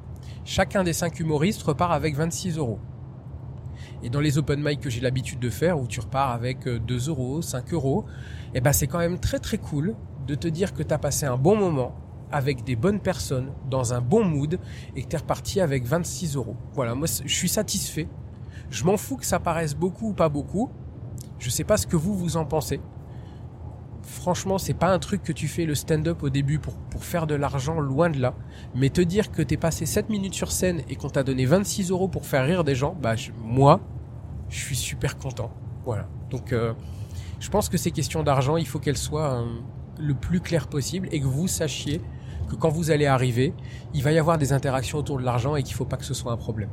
Chacun 0.44 0.84
des 0.84 0.92
5 0.92 1.18
humoristes 1.20 1.62
repart 1.62 1.92
avec 1.92 2.14
26 2.14 2.58
euros. 2.58 2.78
Et 4.02 4.10
dans 4.10 4.20
les 4.20 4.36
open 4.36 4.62
mic 4.62 4.80
que 4.80 4.90
j'ai 4.90 5.00
l'habitude 5.00 5.38
de 5.38 5.48
faire, 5.48 5.80
où 5.80 5.86
tu 5.86 6.00
repars 6.00 6.30
avec 6.30 6.68
2 6.68 6.68
euh, 6.68 7.10
euros, 7.10 7.40
5 7.40 7.72
euros, 7.72 8.04
et 8.52 8.58
eh 8.58 8.60
ben 8.60 8.72
c'est 8.72 8.86
quand 8.86 8.98
même 8.98 9.18
très 9.18 9.38
très 9.38 9.56
cool 9.56 9.96
de 10.26 10.34
te 10.34 10.46
dire 10.46 10.74
que 10.74 10.82
tu 10.82 10.92
as 10.92 10.98
passé 10.98 11.24
un 11.24 11.38
bon 11.38 11.56
moment, 11.56 11.94
avec 12.34 12.64
des 12.64 12.74
bonnes 12.74 12.98
personnes, 12.98 13.52
dans 13.70 13.94
un 13.94 14.00
bon 14.00 14.24
mood, 14.24 14.58
et 14.96 15.02
que 15.02 15.08
tu 15.08 15.14
es 15.14 15.18
reparti 15.18 15.60
avec 15.60 15.86
26 15.86 16.34
euros. 16.34 16.56
Voilà, 16.74 16.96
moi 16.96 17.06
je 17.06 17.32
suis 17.32 17.48
satisfait. 17.48 18.08
Je 18.70 18.84
m'en 18.84 18.96
fous 18.96 19.16
que 19.16 19.24
ça 19.24 19.38
paraisse 19.38 19.74
beaucoup 19.74 20.08
ou 20.08 20.12
pas 20.14 20.28
beaucoup. 20.28 20.68
Je 21.38 21.48
sais 21.48 21.62
pas 21.62 21.76
ce 21.76 21.86
que 21.86 21.96
vous 21.96 22.14
vous 22.14 22.36
en 22.36 22.44
pensez. 22.44 22.80
franchement, 24.02 24.58
c'est 24.58 24.74
pas 24.74 24.92
un 24.92 24.98
truc 24.98 25.22
que 25.22 25.32
tu 25.32 25.48
fais 25.48 25.64
le 25.64 25.74
stand-up 25.74 26.22
au 26.22 26.28
début 26.28 26.58
pour, 26.58 26.74
pour 26.74 27.04
faire 27.04 27.26
de 27.26 27.34
l'argent, 27.34 27.80
loin 27.80 28.10
de 28.10 28.20
là. 28.20 28.34
Mais 28.74 28.90
te 28.90 29.00
dire 29.00 29.30
que 29.30 29.40
t'es 29.40 29.56
passé 29.56 29.86
7 29.86 30.10
minutes 30.10 30.34
sur 30.34 30.50
scène 30.50 30.82
et 30.88 30.96
qu'on 30.96 31.08
t'a 31.08 31.22
donné 31.22 31.46
26 31.46 31.90
euros 31.90 32.08
pour 32.08 32.26
faire 32.26 32.44
rire 32.44 32.64
des 32.64 32.74
gens, 32.74 32.96
bah, 33.00 33.14
moi, 33.42 33.80
je 34.48 34.58
suis 34.58 34.76
super 34.76 35.16
content. 35.16 35.50
Voilà. 35.86 36.08
Donc, 36.30 36.52
euh, 36.52 36.74
je 37.40 37.48
pense 37.48 37.68
que 37.68 37.78
ces 37.78 37.92
questions 37.92 38.22
d'argent, 38.22 38.56
il 38.56 38.66
faut 38.66 38.78
qu'elles 38.78 38.98
soient 38.98 39.40
euh, 39.40 39.46
le 39.98 40.14
plus 40.14 40.40
claires 40.40 40.66
possible 40.66 41.08
et 41.12 41.20
que 41.20 41.26
vous 41.26 41.46
sachiez 41.46 42.00
que 42.48 42.56
quand 42.56 42.68
vous 42.68 42.90
allez 42.90 43.06
arriver, 43.06 43.54
il 43.94 44.02
va 44.02 44.12
y 44.12 44.18
avoir 44.18 44.38
des 44.38 44.52
interactions 44.52 44.98
autour 44.98 45.18
de 45.18 45.24
l'argent 45.24 45.56
et 45.56 45.62
qu'il 45.62 45.74
faut 45.74 45.84
pas 45.84 45.96
que 45.96 46.04
ce 46.04 46.14
soit 46.14 46.32
un 46.32 46.36
problème. 46.36 46.70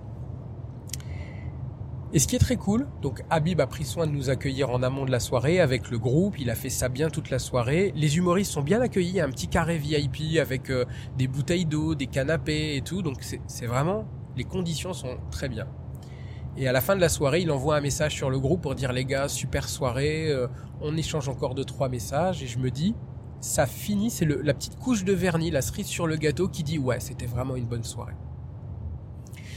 Et 2.14 2.20
ce 2.20 2.28
qui 2.28 2.36
est 2.36 2.40
très 2.40 2.58
cool, 2.58 2.88
donc 3.02 3.24
Habib 3.30 3.62
a 3.62 3.68
pris 3.68 3.86
soin 3.86 4.06
de 4.06 4.12
nous 4.12 4.30
accueillir 4.30 4.70
en 4.70 4.84
amont 4.84 5.06
de 5.06 5.12
la 5.12 5.22
soirée 5.22 5.62
avec 5.62 5.90
le 5.90 5.98
groupe, 5.98 6.38
il 6.40 6.50
a 6.50 6.56
fait 6.56 6.70
ça 6.70 6.90
bien 6.90 7.10
toute 7.10 7.30
la 7.30 7.40
soirée. 7.40 7.94
Les 7.96 8.18
humoristes 8.18 8.52
sont 8.52 8.62
bien 8.62 8.82
accueillis, 8.82 9.22
un 9.22 9.30
petit 9.30 9.48
carré 9.48 9.78
VIP 9.78 10.38
avec 10.38 10.70
euh, 10.70 10.84
des 11.18 11.30
bouteilles 11.30 11.66
d'eau, 11.66 11.96
des 11.96 12.08
canapés 12.08 12.76
et 12.76 12.82
tout, 12.82 13.02
donc 13.02 13.24
c'est 13.48 13.66
vraiment, 13.66 14.04
les 14.36 14.44
conditions 14.44 14.92
sont 14.92 15.20
très 15.32 15.48
bien. 15.48 15.68
Et 16.58 16.68
à 16.68 16.74
la 16.74 16.82
fin 16.82 16.98
de 16.98 17.02
la 17.02 17.08
soirée, 17.08 17.42
il 17.42 17.52
envoie 17.52 17.78
un 17.78 17.82
message 17.82 18.14
sur 18.14 18.30
le 18.30 18.40
groupe 18.40 18.62
pour 18.62 18.76
dire 18.76 18.92
les 18.92 19.06
gars, 19.06 19.30
super 19.30 19.70
soirée, 19.70 20.30
euh, 20.30 20.48
on 20.82 20.98
échange 20.98 21.30
encore 21.30 21.56
deux 21.56 21.64
trois 21.64 21.88
messages 21.88 22.44
et 22.44 22.48
je 22.48 22.60
me 22.60 22.72
dis, 22.72 22.94
ça 23.42 23.66
finit, 23.66 24.12
c'est 24.12 24.26
la 24.26 24.54
petite 24.54 24.78
couche 24.78 25.04
de 25.04 25.14
vernis, 25.14 25.52
la 25.52 25.62
cerise 25.62 25.88
sur 25.88 26.08
le 26.08 26.16
gâteau 26.16 26.48
qui 26.48 26.64
dit 26.64 26.78
ouais, 26.78 27.00
c'était 27.00 27.26
vraiment 27.26 27.56
une 27.56 27.66
bonne 27.66 27.84
soirée. 27.84 28.16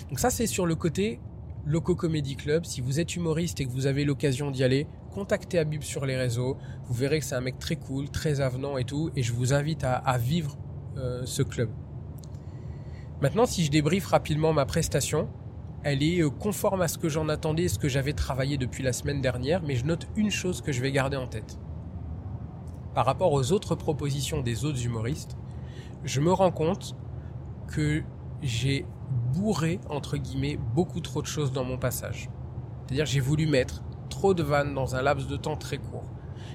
Donc 0.08 0.18
ça 0.18 0.30
c'est 0.30 0.46
sur 0.46 0.66
le 0.66 0.74
côté 0.74 1.20
Loco 1.66 1.94
Comedy 1.94 2.36
Club. 2.36 2.64
Si 2.64 2.80
vous 2.80 3.00
êtes 3.00 3.14
humoriste 3.16 3.60
et 3.60 3.66
que 3.66 3.70
vous 3.70 3.86
avez 3.86 4.04
l'occasion 4.04 4.50
d'y 4.50 4.64
aller, 4.64 4.86
contactez 5.12 5.58
Habib 5.58 5.82
sur 5.82 6.06
les 6.06 6.16
réseaux. 6.16 6.56
Vous 6.86 6.94
verrez 6.94 7.20
que 7.20 7.24
c'est 7.24 7.34
un 7.34 7.40
mec 7.40 7.58
très 7.58 7.76
cool, 7.76 8.10
très 8.10 8.40
avenant 8.40 8.76
et 8.76 8.84
tout. 8.84 9.10
Et 9.16 9.22
je 9.22 9.32
vous 9.32 9.52
invite 9.52 9.84
à, 9.84 10.18
vivre 10.18 10.56
euh, 10.96 11.22
ce 11.24 11.42
club. 11.42 11.70
Maintenant, 13.20 13.46
si 13.46 13.64
je 13.64 13.70
débriefe 13.70 14.06
rapidement 14.06 14.52
ma 14.52 14.66
prestation, 14.66 15.28
elle 15.82 16.02
est 16.02 16.22
euh, 16.22 16.30
conforme 16.30 16.82
à 16.82 16.88
ce 16.88 16.98
que 16.98 17.08
j'en 17.08 17.28
attendais, 17.28 17.68
ce 17.68 17.78
que 17.78 17.88
j'avais 17.88 18.12
travaillé 18.12 18.58
depuis 18.58 18.82
la 18.82 18.92
semaine 18.92 19.20
dernière, 19.20 19.62
mais 19.62 19.76
je 19.76 19.84
note 19.84 20.06
une 20.16 20.30
chose 20.30 20.60
que 20.60 20.72
je 20.72 20.82
vais 20.82 20.92
garder 20.92 21.16
en 21.16 21.26
tête. 21.26 21.58
Par 22.94 23.06
rapport 23.06 23.32
aux 23.32 23.50
autres 23.50 23.74
propositions 23.74 24.40
des 24.40 24.64
autres 24.64 24.84
humoristes, 24.84 25.36
je 26.04 26.20
me 26.20 26.32
rends 26.32 26.52
compte 26.52 26.94
que 27.66 28.04
j'ai 28.40 28.86
bourré, 29.32 29.80
entre 29.90 30.16
guillemets, 30.16 30.58
beaucoup 30.74 31.00
trop 31.00 31.20
de 31.20 31.26
choses 31.26 31.52
dans 31.52 31.64
mon 31.64 31.76
passage. 31.76 32.30
C'est-à-dire 32.86 33.06
j'ai 33.06 33.20
voulu 33.20 33.46
mettre 33.46 33.82
trop 34.10 34.32
de 34.32 34.44
vannes 34.44 34.74
dans 34.74 34.94
un 34.94 35.02
laps 35.02 35.26
de 35.26 35.36
temps 35.36 35.56
très 35.56 35.78
court. 35.78 36.04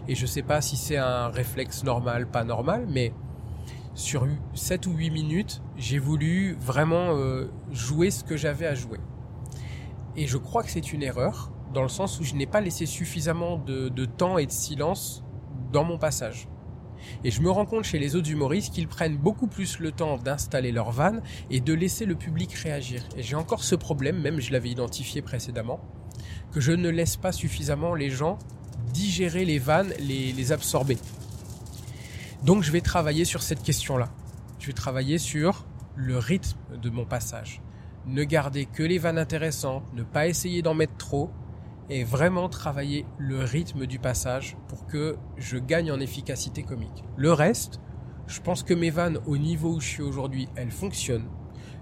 Et 0.08 0.16
je 0.16 0.26
sais 0.26 0.42
pas 0.42 0.62
si 0.62 0.78
c'est 0.78 0.98
un 0.98 1.28
réflexe 1.28 1.84
normal, 1.84 2.30
pas 2.30 2.46
normal, 2.46 2.86
mais 2.88 3.12
sur 3.94 4.26
7 4.54 4.88
ou 4.88 4.94
8 4.94 5.10
minutes, 5.10 5.62
j'ai 5.76 6.00
voulu 6.00 6.56
vraiment 6.62 7.18
euh, 7.18 7.52
jouer 7.72 8.12
ce 8.12 8.24
que 8.24 8.38
j'avais 8.38 8.66
à 8.66 8.76
jouer. 8.76 9.00
Et 10.16 10.26
je 10.26 10.38
crois 10.38 10.64
que 10.64 10.70
c'est 10.70 10.94
une 10.94 11.04
erreur, 11.04 11.52
dans 11.74 11.84
le 11.84 11.90
sens 11.90 12.20
où 12.20 12.24
je 12.24 12.34
n'ai 12.36 12.48
pas 12.48 12.62
laissé 12.62 12.86
suffisamment 12.86 13.58
de 13.58 14.06
temps 14.06 14.38
et 14.38 14.46
de 14.46 14.52
silence 14.52 15.24
dans 15.72 15.84
mon 15.84 15.98
passage. 15.98 16.48
Et 17.24 17.32
je 17.32 17.42
me 17.42 17.50
rends 17.50 17.66
compte 17.66 17.86
chez 17.86 18.00
les 18.00 18.16
autres 18.16 18.30
humoristes 18.30 18.74
qu'ils 18.74 18.88
prennent 18.88 19.18
beaucoup 19.18 19.48
plus 19.48 19.80
le 19.80 19.92
temps 19.92 20.18
d'installer 20.18 20.72
leur 20.72 20.92
vanne 20.92 21.22
et 21.50 21.62
de 21.62 21.74
laisser 21.74 22.06
le 22.06 22.16
public 22.16 22.54
réagir. 22.54 23.04
Et 23.16 23.24
j'ai 23.24 23.36
encore 23.36 23.64
ce 23.64 23.76
problème, 23.76 24.20
même 24.22 24.40
je 24.40 24.52
l'avais 24.52 24.70
identifié 24.70 25.22
précédemment, 25.22 25.80
que 26.52 26.60
je 26.60 26.72
ne 26.72 26.90
laisse 26.90 27.16
pas 27.16 27.32
suffisamment 27.32 27.96
les 27.96 28.10
gens 28.10 28.38
digérer 28.94 29.46
les 29.46 29.60
vannes, 29.60 29.94
les 30.00 30.52
absorber. 30.52 30.98
Donc 32.44 32.64
je 32.64 32.72
vais 32.72 32.82
travailler 32.82 33.26
sur 33.26 33.42
cette 33.42 33.62
question-là. 33.62 34.10
Je 34.60 34.68
vais 34.68 34.74
travailler 34.74 35.18
sur 35.18 35.66
le 35.96 36.18
rythme 36.18 36.58
de 36.82 36.90
mon 36.90 37.06
passage. 37.06 37.62
Ne 38.06 38.24
garder 38.24 38.66
que 38.66 38.84
les 38.84 38.98
vannes 38.98 39.18
intéressantes, 39.18 39.84
ne 39.94 40.04
pas 40.04 40.28
essayer 40.28 40.62
d'en 40.62 40.74
mettre 40.74 40.96
trop, 40.98 41.30
et 41.90 42.04
vraiment 42.04 42.50
travailler 42.50 43.06
le 43.18 43.40
rythme 43.44 43.86
du 43.86 44.00
passage 44.00 44.58
pour 44.68 44.86
que 44.86 45.18
je 45.38 45.58
gagne 45.58 45.92
en 45.92 46.00
efficacité 46.00 46.64
comique. 46.64 47.04
Le 47.18 47.34
reste, 47.34 47.80
je 48.28 48.40
pense 48.42 48.64
que 48.64 48.74
mes 48.74 48.92
vannes 48.92 49.20
au 49.26 49.38
niveau 49.38 49.76
où 49.76 49.80
je 49.80 49.88
suis 49.88 50.04
aujourd'hui, 50.04 50.48
elles 50.56 50.72
fonctionnent. 50.72 51.28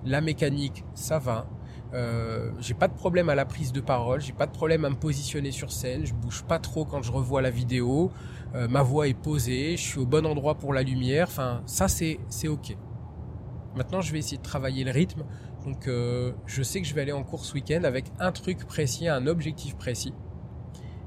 La 0.06 0.22
mécanique, 0.22 0.86
ça 0.94 1.20
va. 1.20 1.48
Euh, 1.94 2.52
j'ai 2.60 2.74
pas 2.74 2.88
de 2.88 2.94
problème 2.94 3.30
à 3.30 3.36
la 3.36 3.46
prise 3.46 3.72
de 3.72 3.80
parole, 3.80 4.20
j'ai 4.20 4.34
pas 4.34 4.46
de 4.46 4.52
problème 4.52 4.84
à 4.84 4.90
me 4.90 4.96
positionner 4.96 5.52
sur 5.52 5.72
scène, 5.72 6.06
je 6.06 6.14
bouge 6.14 6.44
pas 6.44 6.60
trop 6.60 6.84
quand 6.84 7.02
je 7.02 7.12
revois 7.12 7.42
la 7.42 7.50
vidéo, 7.50 8.12
euh, 8.56 8.68
ma 8.68 8.82
voix 8.82 9.08
est 9.08 9.14
posée, 9.14 9.78
je 9.78 9.82
suis 9.82 10.00
au 10.00 10.06
bon 10.06 10.26
endroit 10.26 10.56
pour 10.56 10.74
la 10.74 10.84
lumière, 10.84 11.28
enfin 11.30 11.62
ça 11.66 11.88
c'est 11.88 12.20
c'est 12.28 12.50
ok. 12.50 12.76
Maintenant 13.78 14.02
je 14.02 14.12
vais 14.12 14.20
essayer 14.20 14.38
de 14.38 14.44
travailler 14.44 14.84
le 14.84 14.92
rythme 14.92 15.24
donc 15.68 15.90
euh, 15.90 16.32
je 16.46 16.64
sais 16.64 16.80
que 16.80 16.88
je 16.88 16.94
vais 16.94 17.02
aller 17.02 17.12
en 17.12 17.24
course 17.24 17.54
week-end 17.54 17.84
avec 17.84 18.06
un 18.20 18.32
truc 18.32 18.66
précis, 18.66 19.10
un 19.10 19.28
objectif 19.28 19.76
précis. 19.76 20.14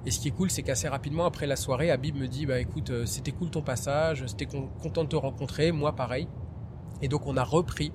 Et 0.04 0.10
ce 0.10 0.20
qui 0.20 0.28
est 0.28 0.32
cool, 0.32 0.50
c'est 0.50 0.62
qu'assez 0.62 0.86
rapidement 0.86 1.24
après 1.24 1.46
la 1.46 1.56
soirée, 1.56 1.90
Habib 1.90 2.14
me 2.14 2.28
dit 2.28 2.44
bah 2.44 2.60
écoute, 2.60 2.90
euh, 2.90 3.06
c'était 3.06 3.32
cool 3.32 3.50
ton 3.50 3.62
passage, 3.62 4.24
c'était 4.26 4.46
content 4.46 5.04
de 5.04 5.08
te 5.08 5.16
rencontrer, 5.16 5.72
moi 5.72 5.96
pareil. 5.96 6.28
Et 7.00 7.08
donc 7.08 7.26
on 7.26 7.38
a 7.38 7.42
repris 7.42 7.90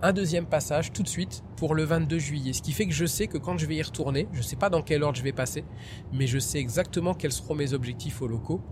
un 0.00 0.14
deuxième 0.14 0.46
passage 0.46 0.94
tout 0.94 1.02
de 1.02 1.08
suite 1.08 1.44
pour 1.56 1.74
le 1.74 1.84
22 1.84 2.18
juillet. 2.18 2.54
Ce 2.54 2.62
qui 2.62 2.72
fait 2.72 2.86
que 2.86 2.94
je 2.94 3.04
sais 3.04 3.26
que 3.26 3.36
quand 3.36 3.58
je 3.58 3.66
vais 3.66 3.76
y 3.76 3.82
retourner, 3.82 4.28
je 4.32 4.38
ne 4.38 4.44
sais 4.44 4.56
pas 4.56 4.70
dans 4.70 4.80
quel 4.80 5.02
ordre 5.02 5.18
je 5.18 5.22
vais 5.22 5.32
passer, 5.32 5.62
mais 6.10 6.26
je 6.26 6.38
sais 6.38 6.58
exactement 6.58 7.12
quels 7.12 7.32
seront 7.32 7.54
mes 7.54 7.74
objectifs 7.74 8.22
aux 8.22 8.28
locaux. 8.28 8.62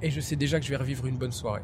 Et 0.00 0.10
je 0.10 0.20
sais 0.20 0.36
déjà 0.36 0.58
que 0.58 0.64
je 0.64 0.70
vais 0.70 0.76
revivre 0.76 1.04
une 1.04 1.18
bonne 1.18 1.32
soirée. 1.32 1.62